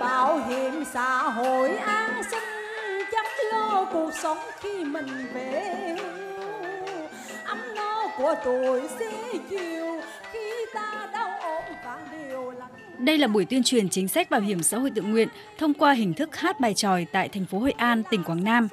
bảo 0.00 0.48
hiểm 0.48 0.84
xã 0.92 1.22
hội 1.22 1.76
an 1.76 2.22
sinh 2.30 2.42
chăm 3.12 3.24
lo 3.52 3.84
cuộc 3.92 4.10
sống 4.22 4.38
khi 4.60 4.84
mình 4.84 5.06
về 5.34 5.96
ấm 7.44 7.58
no 7.76 8.06
của 8.18 8.34
tuổi 8.44 8.82
xế 8.98 9.38
chiều 9.50 10.00
khi 10.32 10.66
ta 10.74 11.08
đau 11.12 11.38
ốm 11.40 11.62
và 11.84 11.98
điều 12.12 12.50
lặng 12.50 12.70
Đây 12.98 13.18
là 13.18 13.26
buổi 13.26 13.44
tuyên 13.44 13.62
truyền 13.62 13.88
chính 13.88 14.08
sách 14.08 14.30
bảo 14.30 14.40
hiểm 14.40 14.62
xã 14.62 14.78
hội 14.78 14.90
tự 14.94 15.02
nguyện 15.02 15.28
thông 15.58 15.74
qua 15.74 15.92
hình 15.92 16.14
thức 16.14 16.36
hát 16.36 16.60
bài 16.60 16.74
tròi 16.74 17.06
tại 17.12 17.28
thành 17.28 17.46
phố 17.46 17.58
Hội 17.58 17.72
An, 17.76 18.02
tỉnh 18.10 18.24
Quảng 18.24 18.44
Nam. 18.44 18.68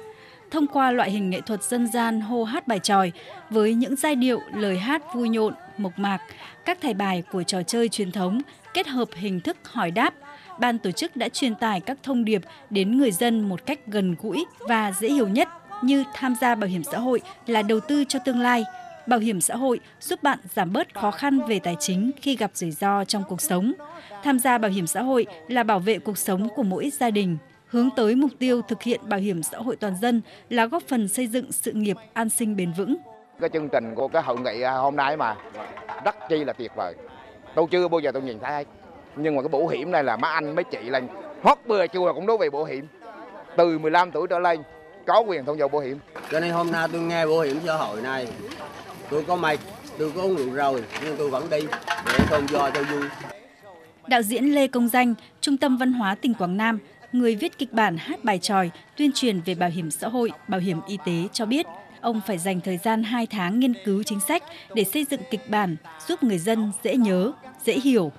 Thông 0.50 0.66
qua 0.66 0.90
loại 0.90 1.10
hình 1.10 1.30
nghệ 1.30 1.40
thuật 1.40 1.62
dân 1.62 1.86
gian 1.86 2.20
hô 2.20 2.44
hát 2.44 2.68
bài 2.68 2.78
tròi 2.78 3.12
với 3.50 3.74
những 3.74 3.96
giai 3.96 4.14
điệu, 4.14 4.40
lời 4.54 4.78
hát 4.78 5.14
vui 5.14 5.28
nhộn, 5.28 5.54
mộc 5.78 5.98
mạc, 5.98 6.18
các 6.64 6.78
thầy 6.82 6.94
bài 6.94 7.22
của 7.32 7.42
trò 7.42 7.62
chơi 7.62 7.88
truyền 7.88 8.12
thống 8.12 8.40
kết 8.74 8.86
hợp 8.86 9.08
hình 9.14 9.40
thức 9.40 9.56
hỏi 9.64 9.90
đáp, 9.90 10.14
ban 10.58 10.78
tổ 10.78 10.90
chức 10.90 11.16
đã 11.16 11.28
truyền 11.28 11.54
tải 11.54 11.80
các 11.80 11.98
thông 12.02 12.24
điệp 12.24 12.42
đến 12.70 12.98
người 12.98 13.12
dân 13.12 13.48
một 13.48 13.66
cách 13.66 13.80
gần 13.86 14.16
gũi 14.22 14.44
và 14.58 14.92
dễ 15.00 15.08
hiểu 15.08 15.28
nhất 15.28 15.48
như 15.82 16.04
tham 16.14 16.34
gia 16.40 16.54
bảo 16.54 16.70
hiểm 16.70 16.84
xã 16.84 16.98
hội 16.98 17.20
là 17.46 17.62
đầu 17.62 17.80
tư 17.80 18.04
cho 18.08 18.18
tương 18.18 18.40
lai, 18.40 18.64
Bảo 19.06 19.20
hiểm 19.20 19.40
xã 19.40 19.56
hội 19.56 19.80
giúp 20.00 20.22
bạn 20.22 20.38
giảm 20.54 20.72
bớt 20.72 20.94
khó 20.94 21.10
khăn 21.10 21.40
về 21.48 21.58
tài 21.58 21.76
chính 21.80 22.10
khi 22.22 22.36
gặp 22.36 22.50
rủi 22.54 22.70
ro 22.70 23.04
trong 23.04 23.24
cuộc 23.28 23.40
sống. 23.40 23.72
Tham 24.22 24.38
gia 24.38 24.58
bảo 24.58 24.70
hiểm 24.70 24.86
xã 24.86 25.02
hội 25.02 25.26
là 25.48 25.62
bảo 25.62 25.78
vệ 25.78 25.98
cuộc 25.98 26.18
sống 26.18 26.48
của 26.56 26.62
mỗi 26.62 26.90
gia 26.90 27.10
đình, 27.10 27.36
hướng 27.66 27.88
tới 27.96 28.14
mục 28.14 28.30
tiêu 28.38 28.62
thực 28.62 28.82
hiện 28.82 29.00
bảo 29.08 29.20
hiểm 29.20 29.42
xã 29.42 29.58
hội 29.58 29.76
toàn 29.76 29.96
dân 30.02 30.20
là 30.48 30.66
góp 30.66 30.82
phần 30.82 31.08
xây 31.08 31.26
dựng 31.26 31.52
sự 31.52 31.72
nghiệp 31.72 31.96
an 32.12 32.30
sinh 32.30 32.56
bền 32.56 32.72
vững. 32.72 32.96
cái 33.40 33.50
chương 33.52 33.68
trình 33.68 33.94
của 33.94 34.08
cái 34.08 34.22
hội 34.22 34.40
nghị 34.40 34.60
à, 34.62 34.72
hôm 34.72 34.96
nay 34.96 35.16
mà 35.16 35.36
rất 36.04 36.16
chi 36.28 36.44
là 36.44 36.52
tuyệt 36.52 36.72
vời 36.76 36.94
tôi 37.54 37.66
chưa 37.70 37.88
bao 37.88 38.00
giờ 38.00 38.12
tôi 38.12 38.22
nhìn 38.22 38.38
thấy 38.40 38.64
nhưng 39.16 39.36
mà 39.36 39.42
cái 39.42 39.48
bảo 39.48 39.66
hiểm 39.66 39.90
này 39.90 40.04
là 40.04 40.16
mấy 40.16 40.30
anh 40.32 40.54
mấy 40.54 40.64
chị 40.64 40.78
lên 40.82 41.08
hót 41.42 41.58
bừa 41.66 41.86
chùa 41.86 42.12
cũng 42.12 42.26
đối 42.26 42.38
về 42.38 42.50
bảo 42.50 42.64
hiểm. 42.64 42.86
Từ 43.56 43.78
15 43.78 44.10
tuổi 44.10 44.26
trở 44.26 44.38
lên 44.38 44.62
có 45.06 45.20
quyền 45.20 45.44
tham 45.44 45.58
gia 45.58 45.68
bảo 45.68 45.82
hiểm. 45.82 45.98
Cho 46.30 46.40
nên 46.40 46.50
hôm 46.50 46.70
nay 46.70 46.88
tôi 46.92 47.00
nghe 47.00 47.26
bảo 47.26 47.40
hiểm 47.40 47.56
xã 47.66 47.76
hội 47.76 48.02
này 48.02 48.26
tôi 49.10 49.24
có 49.28 49.36
mệt 49.36 49.58
tôi 49.98 50.12
có 50.16 50.22
uống 50.22 50.36
rượu 50.36 50.54
rồi 50.54 50.84
nhưng 51.04 51.16
tôi 51.16 51.30
vẫn 51.30 51.50
đi 51.50 51.60
để 52.06 52.24
không 52.28 52.48
do 52.48 52.70
cho 52.70 52.82
vui. 52.82 53.04
Đạo 54.06 54.22
diễn 54.22 54.54
Lê 54.54 54.66
Công 54.66 54.88
Danh, 54.88 55.14
Trung 55.40 55.56
tâm 55.56 55.76
Văn 55.76 55.92
hóa 55.92 56.14
tỉnh 56.14 56.34
Quảng 56.34 56.56
Nam, 56.56 56.78
người 57.12 57.34
viết 57.34 57.58
kịch 57.58 57.72
bản 57.72 57.96
hát 57.96 58.24
bài 58.24 58.38
tròi 58.38 58.70
tuyên 58.96 59.10
truyền 59.14 59.40
về 59.40 59.54
bảo 59.54 59.70
hiểm 59.70 59.90
xã 59.90 60.08
hội, 60.08 60.30
bảo 60.48 60.60
hiểm 60.60 60.80
y 60.86 60.98
tế 61.04 61.28
cho 61.32 61.46
biết, 61.46 61.66
ông 62.00 62.20
phải 62.26 62.38
dành 62.38 62.60
thời 62.60 62.76
gian 62.76 63.02
2 63.02 63.26
tháng 63.26 63.60
nghiên 63.60 63.74
cứu 63.84 64.02
chính 64.02 64.20
sách 64.20 64.42
để 64.74 64.84
xây 64.84 65.06
dựng 65.10 65.20
kịch 65.30 65.50
bản 65.50 65.76
giúp 66.08 66.22
người 66.22 66.38
dân 66.38 66.72
dễ 66.84 66.96
nhớ, 66.96 67.32
dễ 67.64 67.74
hiểu. 67.74 68.12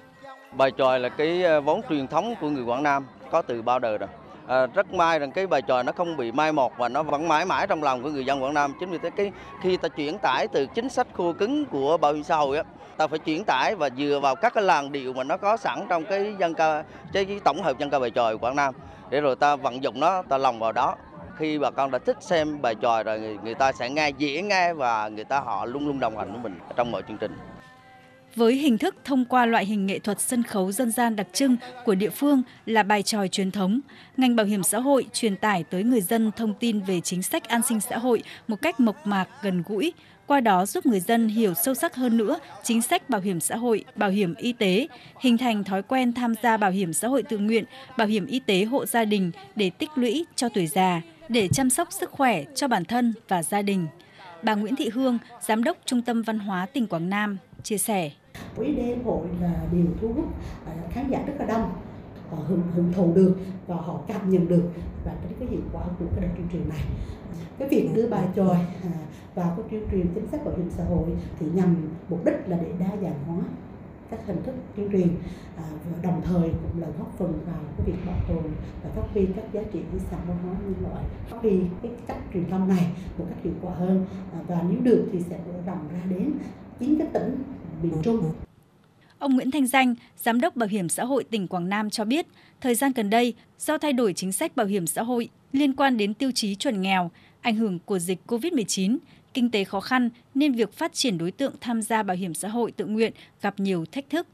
Bài 0.58 0.72
tròi 0.78 1.00
là 1.00 1.10
cái 1.10 1.44
ờ, 1.44 1.62
vốn 1.62 1.82
truyền 1.90 2.08
thống 2.08 2.34
của 2.42 2.50
người 2.50 2.64
Quảng 2.64 2.84
Nam 2.84 3.08
có 3.32 3.42
từ 3.42 3.62
bao 3.62 3.80
đời 3.80 3.98
rồi. 3.98 4.10
À, 4.48 4.66
rất 4.66 4.94
may 4.94 5.20
rằng 5.20 5.32
cái 5.32 5.48
bài 5.48 5.62
tròi 5.68 5.84
nó 5.84 5.92
không 5.92 6.18
bị 6.18 6.32
mai 6.32 6.52
một 6.52 6.78
và 6.78 6.90
nó 6.90 7.04
vẫn 7.04 7.28
mãi 7.28 7.46
mãi 7.46 7.68
trong 7.68 7.84
lòng 7.84 8.04
của 8.04 8.10
người 8.10 8.26
dân 8.26 8.44
Quảng 8.44 8.54
Nam. 8.54 8.74
Chính 8.80 8.90
vì 8.90 8.98
thế 8.98 9.10
cái 9.10 9.32
khi 9.62 9.78
ta 9.78 9.90
chuyển 9.90 10.18
tải 10.18 10.48
từ 10.48 10.66
chính 10.66 10.90
sách 10.90 11.08
khô 11.14 11.34
cứng 11.34 11.66
của 11.66 11.98
bảo 11.98 12.14
hiểm 12.14 12.24
xã 12.24 12.36
hội 12.36 12.58
á, 12.58 12.64
ta 12.98 13.08
phải 13.08 13.20
chuyển 13.20 13.44
tải 13.44 13.76
và 13.76 13.90
dựa 13.98 14.20
vào 14.24 14.36
các 14.36 14.54
cái 14.54 14.64
làn 14.64 14.92
điệu 14.92 15.14
mà 15.14 15.24
nó 15.24 15.38
có 15.38 15.58
sẵn 15.58 15.86
trong 15.90 16.06
cái 16.06 16.36
dân 16.40 16.54
ca 16.54 16.84
cái, 17.14 17.26
cái 17.26 17.40
tổng 17.44 17.64
hợp 17.64 17.78
dân 17.78 17.90
ca 17.90 18.00
bài 18.00 18.12
tròi 18.16 18.38
Quảng 18.38 18.56
Nam 18.56 18.74
để 19.10 19.22
rồi 19.22 19.36
ta 19.36 19.56
vận 19.56 19.84
dụng 19.84 20.00
nó, 20.00 20.22
ta 20.22 20.38
lòng 20.38 20.60
vào 20.60 20.72
đó. 20.72 20.96
Khi 21.38 21.60
bà 21.60 21.72
con 21.72 21.92
đã 21.92 22.00
thích 22.00 22.18
xem 22.20 22.62
bài 22.62 22.76
tròi 22.82 23.04
rồi 23.04 23.20
người, 23.20 23.38
người 23.44 23.56
ta 23.56 23.72
sẽ 23.72 23.90
nghe 23.90 24.10
dễ 24.10 24.42
nghe 24.42 24.74
và 24.74 25.08
người 25.08 25.26
ta 25.26 25.40
họ 25.40 25.66
luôn 25.66 25.88
luôn 25.88 26.00
đồng 26.00 26.18
hành 26.18 26.32
với 26.32 26.42
mình 26.42 26.60
trong 26.76 26.92
mọi 26.92 27.02
chương 27.08 27.18
trình. 27.18 27.38
Với 28.36 28.56
hình 28.56 28.78
thức 28.78 28.96
thông 29.04 29.26
qua 29.26 29.46
loại 29.46 29.66
hình 29.66 29.86
nghệ 29.86 30.00
thuật 30.00 30.22
sân 30.22 30.44
khấu 30.44 30.72
dân 30.72 30.92
gian 30.92 31.16
đặc 31.16 31.28
trưng 31.34 31.56
của 31.86 31.96
địa 31.96 32.10
phương 32.10 32.44
là 32.66 32.84
bài 32.84 33.04
tròi 33.04 33.28
truyền 33.28 33.52
thống, 33.52 33.80
ngành 34.18 34.36
bảo 34.36 34.46
hiểm 34.46 34.64
xã 34.64 34.80
hội 34.80 35.06
truyền 35.14 35.36
tải 35.36 35.64
tới 35.64 35.84
người 35.84 36.02
dân 36.02 36.32
thông 36.36 36.54
tin 36.54 36.80
về 36.80 37.02
chính 37.02 37.24
sách 37.24 37.48
an 37.48 37.62
sinh 37.70 37.80
xã 37.80 37.98
hội 37.98 38.24
một 38.48 38.62
cách 38.62 38.80
mộc 38.80 39.08
mạc, 39.08 39.28
gần 39.42 39.64
gũi, 39.66 39.94
qua 40.28 40.40
đó 40.40 40.66
giúp 40.66 40.86
người 40.86 41.00
dân 41.00 41.28
hiểu 41.28 41.54
sâu 41.54 41.74
sắc 41.74 41.96
hơn 41.96 42.18
nữa 42.18 42.40
chính 42.64 42.82
sách 42.82 43.10
bảo 43.10 43.22
hiểm 43.22 43.40
xã 43.40 43.56
hội, 43.56 43.86
bảo 43.96 44.10
hiểm 44.10 44.36
y 44.36 44.54
tế, 44.54 44.88
hình 45.20 45.38
thành 45.38 45.64
thói 45.64 45.84
quen 45.84 46.14
tham 46.14 46.34
gia 46.44 46.58
bảo 46.58 46.72
hiểm 46.72 46.94
xã 46.94 47.08
hội 47.08 47.24
tự 47.24 47.38
nguyện, 47.38 47.66
bảo 47.98 48.08
hiểm 48.08 48.26
y 48.26 48.40
tế 48.40 48.64
hộ 48.64 48.86
gia 48.86 49.06
đình 49.06 49.32
để 49.56 49.70
tích 49.70 49.90
lũy 49.96 50.26
cho 50.36 50.50
tuổi 50.50 50.68
già, 50.68 51.02
để 51.30 51.48
chăm 51.48 51.70
sóc 51.70 51.88
sức 51.92 52.12
khỏe 52.12 52.44
cho 52.56 52.68
bản 52.68 52.86
thân 52.86 53.14
và 53.28 53.44
gia 53.44 53.62
đình. 53.62 53.88
Bà 54.44 54.56
Nguyễn 54.56 54.76
Thị 54.76 54.90
Hương, 54.94 55.18
Giám 55.42 55.64
đốc 55.64 55.78
Trung 55.86 56.02
tâm 56.02 56.22
Văn 56.22 56.40
hóa 56.40 56.66
tỉnh 56.66 56.88
Quảng 56.88 57.10
Nam, 57.10 57.38
chia 57.64 57.78
sẻ 57.78 58.12
buổi 58.58 58.76
đêm 58.76 59.04
hội 59.04 59.28
là 59.42 59.66
điều 59.72 59.86
thu 60.02 60.14
hút 60.14 60.26
à, 60.66 60.74
khán 60.90 61.10
giả 61.10 61.24
rất 61.28 61.34
là 61.40 61.46
đông. 61.46 61.72
Họ 62.30 62.38
hưởng, 62.48 62.62
hưởng 62.76 62.94
thụ 62.94 63.14
được 63.14 63.36
và 63.68 63.76
họ 63.76 64.00
cảm 64.08 64.30
nhận 64.30 64.48
được 64.48 64.64
và 65.06 65.12
cái, 65.24 65.34
cái 65.40 65.48
hiệu 65.50 65.62
quả 65.74 65.84
của 66.00 66.06
cái 66.16 66.22
đợt 66.22 66.34
tuyên 66.38 66.48
truyền 66.52 66.70
này. 66.70 66.84
Cái 67.60 67.70
việc 67.70 67.90
đưa 67.96 68.10
bài 68.10 68.28
tròi 68.36 68.56
à, 68.84 68.92
vào 69.36 69.56
cái 69.58 69.66
tuyên 69.72 69.84
truyền 69.92 70.08
chính 70.16 70.28
sách 70.28 70.46
bảo 70.46 70.56
hiểm 70.58 70.70
xã 70.70 70.84
hội 70.84 71.10
thì 71.40 71.46
nhằm 71.54 71.76
mục 72.10 72.26
đích 72.26 72.36
là 72.48 72.58
để 72.58 72.72
đa 72.80 72.90
dạng 73.02 73.24
hóa 73.28 73.38
các 74.10 74.28
hình 74.28 74.44
thức 74.44 74.56
tuyên 74.76 74.90
truyền 74.92 75.08
à, 75.58 75.64
và 75.92 75.98
đồng 76.04 76.22
thời 76.22 76.50
cũng 76.50 76.82
là 76.82 76.88
góp 77.00 77.18
phần 77.18 77.40
vào 77.46 77.60
cái 77.78 77.86
việc 77.86 78.06
bảo 78.06 78.16
tồn 78.28 78.44
và 78.84 78.90
phát 78.90 79.04
huy 79.14 79.26
các 79.26 79.46
giá 79.54 79.62
trị 79.74 79.80
di 79.94 80.00
sản 80.00 80.20
văn 80.28 80.38
hóa 80.44 80.56
nhân 80.66 80.74
loại 80.82 81.04
phát 81.30 81.38
huy 81.42 81.60
cái 81.82 81.92
cách 82.08 82.18
truyền 82.34 82.50
thông 82.50 82.68
này 82.68 82.92
một 83.18 83.26
cách 83.30 83.38
hiệu 83.44 83.54
quả 83.62 83.74
hơn. 83.74 84.06
À, 84.34 84.40
và 84.48 84.64
nếu 84.70 84.80
được 84.82 85.10
thì 85.12 85.20
sẽ 85.30 85.40
mở 85.48 85.54
rộng 85.66 85.88
ra 85.94 86.00
đến 86.10 86.32
chín 86.80 86.98
cái 86.98 87.08
tỉnh 87.14 87.44
miền 87.84 88.02
Trung 88.04 88.32
Ông 89.20 89.36
Nguyễn 89.36 89.52
Thanh 89.52 89.68
Danh, 89.68 89.96
Giám 90.18 90.42
đốc 90.42 90.56
Bảo 90.56 90.70
hiểm 90.70 90.90
xã 90.90 91.06
hội 91.06 91.24
tỉnh 91.24 91.48
Quảng 91.48 91.70
Nam 91.70 91.90
cho 91.90 92.06
biết, 92.06 92.28
thời 92.62 92.76
gian 92.76 92.92
gần 92.96 93.10
đây, 93.10 93.34
do 93.60 93.78
thay 93.78 93.94
đổi 93.94 94.14
chính 94.14 94.32
sách 94.32 94.56
bảo 94.56 94.66
hiểm 94.66 94.88
xã 94.88 95.04
hội 95.04 95.30
liên 95.52 95.74
quan 95.76 95.98
đến 95.98 96.14
tiêu 96.14 96.32
chí 96.32 96.56
chuẩn 96.56 96.82
nghèo, 96.82 97.12
ảnh 97.42 97.56
hưởng 97.56 97.80
của 97.80 98.00
dịch 98.00 98.20
COVID-19, 98.28 98.98
kinh 99.34 99.52
tế 99.52 99.64
khó 99.64 99.80
khăn 99.80 100.10
nên 100.36 100.54
việc 100.54 100.74
phát 100.74 100.94
triển 100.94 101.18
đối 101.18 101.32
tượng 101.32 101.54
tham 101.62 101.82
gia 101.82 102.04
bảo 102.04 102.18
hiểm 102.18 102.34
xã 102.34 102.48
hội 102.48 102.72
tự 102.72 102.86
nguyện 102.86 103.14
gặp 103.42 103.60
nhiều 103.60 103.86
thách 103.92 104.10
thức. 104.10 104.28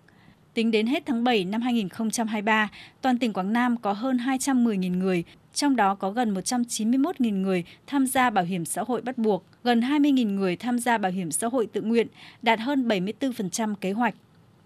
Tính 0.53 0.71
đến 0.71 0.87
hết 0.87 1.03
tháng 1.05 1.23
7 1.23 1.45
năm 1.45 1.61
2023, 1.61 2.69
toàn 3.01 3.19
tỉnh 3.19 3.33
Quảng 3.33 3.53
Nam 3.53 3.77
có 3.77 3.93
hơn 3.93 4.17
210.000 4.17 4.97
người, 4.97 5.23
trong 5.59 5.75
đó 5.75 5.95
có 5.95 6.11
gần 6.11 6.33
191.000 6.33 7.41
người 7.41 7.63
tham 7.87 8.07
gia 8.07 8.29
bảo 8.29 8.45
hiểm 8.45 8.65
xã 8.65 8.83
hội 8.87 9.01
bắt 9.01 9.17
buộc, 9.17 9.45
gần 9.63 9.79
20.000 9.79 10.35
người 10.35 10.55
tham 10.55 10.79
gia 10.79 10.97
bảo 10.97 11.11
hiểm 11.11 11.31
xã 11.31 11.47
hội 11.47 11.67
tự 11.67 11.81
nguyện, 11.81 12.07
đạt 12.41 12.59
hơn 12.59 12.87
74% 12.87 13.75
kế 13.75 13.91
hoạch 13.91 14.15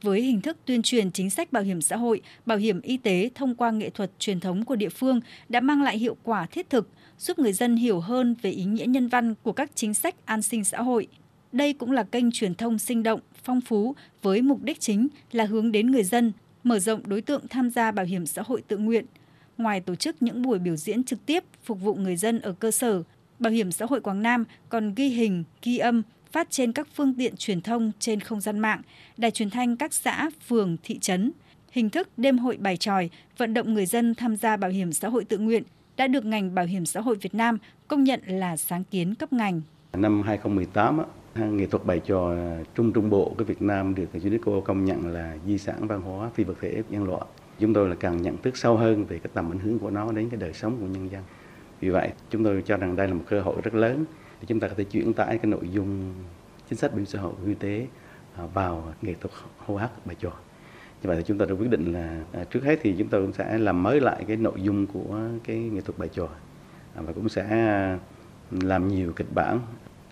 với 0.01 0.21
hình 0.21 0.41
thức 0.41 0.57
tuyên 0.65 0.81
truyền 0.81 1.11
chính 1.11 1.29
sách 1.29 1.53
bảo 1.53 1.63
hiểm 1.63 1.81
xã 1.81 1.97
hội, 1.97 2.21
bảo 2.45 2.57
hiểm 2.57 2.81
y 2.81 2.97
tế 2.97 3.29
thông 3.35 3.55
qua 3.55 3.71
nghệ 3.71 3.89
thuật 3.89 4.11
truyền 4.19 4.39
thống 4.39 4.65
của 4.65 4.75
địa 4.75 4.89
phương 4.89 5.21
đã 5.49 5.59
mang 5.59 5.81
lại 5.81 5.97
hiệu 5.97 6.17
quả 6.23 6.45
thiết 6.45 6.69
thực, 6.69 6.89
giúp 7.17 7.39
người 7.39 7.53
dân 7.53 7.75
hiểu 7.75 7.99
hơn 7.99 8.35
về 8.41 8.51
ý 8.51 8.65
nghĩa 8.65 8.85
nhân 8.85 9.07
văn 9.07 9.33
của 9.43 9.51
các 9.51 9.71
chính 9.75 9.93
sách 9.93 10.15
an 10.25 10.41
sinh 10.41 10.63
xã 10.63 10.81
hội. 10.81 11.07
Đây 11.51 11.73
cũng 11.73 11.91
là 11.91 12.03
kênh 12.03 12.31
truyền 12.31 12.55
thông 12.55 12.79
sinh 12.79 13.03
động, 13.03 13.19
phong 13.43 13.61
phú 13.61 13.95
với 14.21 14.41
mục 14.41 14.61
đích 14.63 14.79
chính 14.79 15.07
là 15.31 15.45
hướng 15.45 15.71
đến 15.71 15.91
người 15.91 16.03
dân, 16.03 16.31
mở 16.63 16.79
rộng 16.79 17.01
đối 17.05 17.21
tượng 17.21 17.47
tham 17.47 17.69
gia 17.69 17.91
bảo 17.91 18.05
hiểm 18.05 18.25
xã 18.25 18.41
hội 18.41 18.61
tự 18.67 18.77
nguyện. 18.77 19.05
Ngoài 19.57 19.81
tổ 19.81 19.95
chức 19.95 20.21
những 20.21 20.41
buổi 20.41 20.59
biểu 20.59 20.75
diễn 20.75 21.03
trực 21.03 21.25
tiếp 21.25 21.43
phục 21.63 21.81
vụ 21.81 21.95
người 21.95 22.15
dân 22.15 22.39
ở 22.39 22.53
cơ 22.59 22.71
sở, 22.71 23.03
Bảo 23.39 23.53
hiểm 23.53 23.71
xã 23.71 23.85
hội 23.85 24.01
Quảng 24.01 24.21
Nam 24.21 24.45
còn 24.69 24.93
ghi 24.93 25.07
hình, 25.07 25.43
ghi 25.61 25.77
âm, 25.77 26.01
phát 26.31 26.51
trên 26.51 26.71
các 26.71 26.87
phương 26.95 27.13
tiện 27.17 27.35
truyền 27.35 27.61
thông 27.61 27.91
trên 27.99 28.19
không 28.19 28.41
gian 28.41 28.59
mạng, 28.59 28.81
đài 29.17 29.31
truyền 29.31 29.49
thanh 29.49 29.77
các 29.77 29.93
xã, 29.93 30.29
phường, 30.47 30.77
thị 30.83 30.99
trấn. 30.99 31.31
Hình 31.71 31.89
thức 31.89 32.09
đêm 32.17 32.37
hội 32.37 32.57
bài 32.57 32.77
tròi 32.77 33.09
vận 33.37 33.53
động 33.53 33.73
người 33.73 33.85
dân 33.85 34.15
tham 34.15 34.35
gia 34.35 34.57
bảo 34.57 34.71
hiểm 34.71 34.93
xã 34.93 35.09
hội 35.09 35.25
tự 35.25 35.37
nguyện 35.37 35.63
đã 35.97 36.07
được 36.07 36.25
ngành 36.25 36.55
bảo 36.55 36.65
hiểm 36.65 36.85
xã 36.85 37.01
hội 37.01 37.15
Việt 37.15 37.35
Nam 37.35 37.57
công 37.87 38.03
nhận 38.03 38.21
là 38.27 38.57
sáng 38.57 38.83
kiến 38.83 39.15
cấp 39.15 39.33
ngành. 39.33 39.61
Năm 39.93 40.21
2018, 40.21 41.01
nghệ 41.35 41.65
thuật 41.65 41.85
bài 41.85 42.01
tròi 42.07 42.37
à, 42.37 42.63
Trung 42.75 42.93
Trung 42.93 43.09
Bộ 43.09 43.33
của 43.37 43.43
Việt 43.43 43.61
Nam 43.61 43.95
được 43.95 44.07
UNESCO 44.23 44.51
công 44.65 44.85
nhận 44.85 45.13
là 45.13 45.37
di 45.45 45.57
sản 45.57 45.87
văn 45.87 46.01
hóa 46.01 46.29
phi 46.35 46.43
vật 46.43 46.55
thể 46.61 46.83
nhân 46.89 47.03
loại. 47.03 47.21
Chúng 47.63 47.73
tôi 47.73 47.89
là 47.89 47.95
càng 47.95 48.21
nhận 48.21 48.37
thức 48.37 48.57
sâu 48.57 48.77
hơn 48.77 49.05
về 49.05 49.19
cái 49.19 49.31
tầm 49.33 49.51
ảnh 49.51 49.59
hưởng 49.59 49.79
của 49.79 49.89
nó 49.89 50.11
đến 50.11 50.29
cái 50.29 50.39
đời 50.39 50.53
sống 50.53 50.77
của 50.79 50.85
nhân 50.85 51.11
dân. 51.11 51.23
Vì 51.79 51.89
vậy, 51.89 52.11
chúng 52.29 52.43
tôi 52.43 52.63
cho 52.65 52.77
rằng 52.77 52.95
đây 52.95 53.07
là 53.07 53.13
một 53.13 53.23
cơ 53.29 53.41
hội 53.41 53.55
rất 53.63 53.73
lớn 53.73 54.05
để 54.41 54.45
chúng 54.47 54.59
ta 54.59 54.67
có 54.67 54.73
thể 54.77 54.83
chuyển 54.83 55.13
tải 55.13 55.37
cái 55.37 55.51
nội 55.51 55.69
dung 55.71 56.13
chính 56.69 56.79
sách 56.79 56.91
bảo 56.91 56.97
hiểm 56.97 57.05
xã 57.05 57.19
hội 57.19 57.33
y 57.47 57.53
tế 57.53 57.87
à, 58.35 58.45
vào 58.53 58.93
nghệ 59.01 59.13
thuật 59.21 59.33
hô 59.57 59.75
hát 59.75 60.05
bài 60.05 60.15
tròi. 60.19 60.31
Như 61.03 61.07
vậy 61.07 61.17
thì 61.17 61.23
chúng 61.25 61.37
ta 61.37 61.45
đã 61.45 61.53
quyết 61.53 61.69
định 61.69 61.93
là 61.93 62.23
à, 62.31 62.43
trước 62.43 62.63
hết 62.63 62.79
thì 62.81 62.95
chúng 62.97 63.07
tôi 63.07 63.21
cũng 63.21 63.33
sẽ 63.33 63.57
làm 63.57 63.83
mới 63.83 64.01
lại 64.01 64.25
cái 64.27 64.37
nội 64.37 64.61
dung 64.61 64.87
của 64.87 65.19
cái 65.43 65.57
nghệ 65.57 65.81
thuật 65.81 65.97
bài 65.97 66.09
tròi 66.13 66.27
à, 66.95 67.01
và 67.01 67.13
cũng 67.13 67.29
sẽ 67.29 67.47
ừ, 68.51 68.57
làm 68.61 68.87
nhiều 68.87 69.13
kịch 69.15 69.33
bản, 69.35 69.59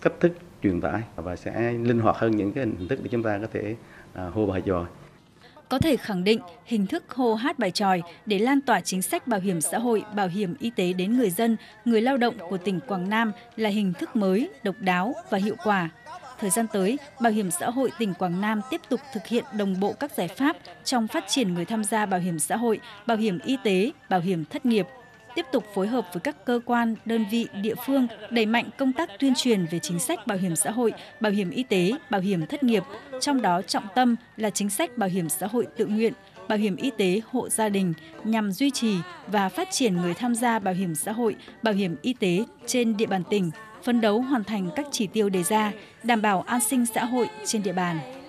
cách 0.01 0.13
thức 0.19 0.31
truyền 0.63 0.81
tải 0.81 1.01
và 1.15 1.35
sẽ 1.35 1.73
linh 1.73 1.99
hoạt 1.99 2.15
hơn 2.15 2.31
những 2.31 2.51
cái 2.51 2.65
hình 2.65 2.87
thức 2.87 2.99
để 3.03 3.09
chúng 3.11 3.23
ta 3.23 3.39
có 3.39 3.47
thể 3.53 3.75
hô 4.15 4.45
bài 4.45 4.61
tròi. 4.65 4.85
Có 5.71 5.79
thể 5.79 5.97
khẳng 5.97 6.23
định 6.23 6.39
hình 6.65 6.87
thức 6.87 7.13
hô 7.13 7.35
hát 7.35 7.59
bài 7.59 7.71
tròi 7.71 8.01
để 8.25 8.39
lan 8.39 8.61
tỏa 8.61 8.81
chính 8.81 9.01
sách 9.01 9.27
bảo 9.27 9.39
hiểm 9.39 9.61
xã 9.61 9.77
hội, 9.77 10.03
bảo 10.15 10.27
hiểm 10.27 10.55
y 10.59 10.69
tế 10.69 10.93
đến 10.93 11.17
người 11.17 11.29
dân, 11.29 11.57
người 11.85 12.01
lao 12.01 12.17
động 12.17 12.35
của 12.49 12.57
tỉnh 12.57 12.79
Quảng 12.87 13.09
Nam 13.09 13.31
là 13.55 13.69
hình 13.69 13.93
thức 13.93 14.15
mới, 14.15 14.49
độc 14.63 14.75
đáo 14.79 15.13
và 15.29 15.37
hiệu 15.37 15.55
quả. 15.63 15.89
Thời 16.39 16.49
gian 16.49 16.65
tới, 16.73 16.99
Bảo 17.21 17.31
hiểm 17.31 17.51
xã 17.51 17.69
hội 17.69 17.91
tỉnh 17.99 18.13
Quảng 18.13 18.41
Nam 18.41 18.61
tiếp 18.69 18.81
tục 18.89 18.99
thực 19.13 19.27
hiện 19.27 19.43
đồng 19.53 19.79
bộ 19.79 19.93
các 19.93 20.11
giải 20.17 20.27
pháp 20.27 20.57
trong 20.83 21.07
phát 21.07 21.23
triển 21.27 21.53
người 21.53 21.65
tham 21.65 21.83
gia 21.83 22.05
bảo 22.05 22.19
hiểm 22.19 22.39
xã 22.39 22.55
hội, 22.55 22.79
bảo 23.05 23.17
hiểm 23.17 23.39
y 23.45 23.57
tế, 23.63 23.91
bảo 24.09 24.19
hiểm 24.19 24.45
thất 24.45 24.65
nghiệp, 24.65 24.87
tiếp 25.35 25.45
tục 25.51 25.65
phối 25.73 25.87
hợp 25.87 26.07
với 26.13 26.21
các 26.21 26.45
cơ 26.45 26.59
quan, 26.65 26.95
đơn 27.05 27.25
vị, 27.31 27.47
địa 27.61 27.75
phương 27.85 28.07
đẩy 28.29 28.45
mạnh 28.45 28.69
công 28.77 28.93
tác 28.93 29.09
tuyên 29.19 29.33
truyền 29.35 29.65
về 29.65 29.79
chính 29.79 29.99
sách 29.99 30.27
bảo 30.27 30.37
hiểm 30.37 30.55
xã 30.55 30.71
hội, 30.71 30.93
bảo 31.19 31.31
hiểm 31.31 31.49
y 31.49 31.63
tế, 31.63 31.91
bảo 32.09 32.21
hiểm 32.21 32.45
thất 32.45 32.63
nghiệp, 32.63 32.83
trong 33.19 33.41
đó 33.41 33.61
trọng 33.61 33.87
tâm 33.95 34.15
là 34.37 34.49
chính 34.49 34.69
sách 34.69 34.97
bảo 34.97 35.09
hiểm 35.09 35.29
xã 35.29 35.47
hội 35.47 35.67
tự 35.77 35.85
nguyện, 35.85 36.13
bảo 36.47 36.57
hiểm 36.57 36.75
y 36.75 36.91
tế 36.97 37.21
hộ 37.31 37.49
gia 37.49 37.69
đình 37.69 37.93
nhằm 38.23 38.51
duy 38.51 38.71
trì 38.71 38.97
và 39.27 39.49
phát 39.49 39.71
triển 39.71 39.95
người 39.95 40.13
tham 40.13 40.35
gia 40.35 40.59
bảo 40.59 40.73
hiểm 40.73 40.95
xã 40.95 41.11
hội, 41.11 41.35
bảo 41.63 41.73
hiểm 41.73 41.95
y 42.01 42.13
tế 42.13 42.43
trên 42.65 42.97
địa 42.97 43.05
bàn 43.05 43.23
tỉnh, 43.29 43.51
phấn 43.83 44.01
đấu 44.01 44.21
hoàn 44.21 44.43
thành 44.43 44.69
các 44.75 44.85
chỉ 44.91 45.07
tiêu 45.07 45.29
đề 45.29 45.43
ra, 45.43 45.71
đảm 46.03 46.21
bảo 46.21 46.41
an 46.41 46.59
sinh 46.61 46.85
xã 46.85 47.05
hội 47.05 47.29
trên 47.45 47.63
địa 47.63 47.73
bàn. 47.73 48.20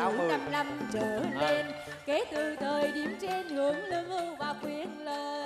60 0.00 0.28
55 0.28 0.66
trở 0.92 1.20
lên 1.40 1.66
kể 2.06 2.24
từ 2.32 2.56
thời 2.56 2.92
điểm 2.92 3.16
trên 3.20 3.48
hưởng 3.48 3.76
lương 3.76 4.08
hưu 4.08 4.36
và 4.36 4.54
quyền 4.62 5.04
lợi. 5.04 5.39